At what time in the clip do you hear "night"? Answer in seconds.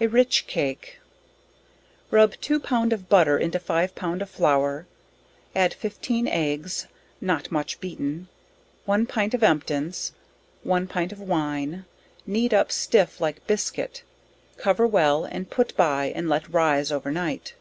17.12-17.52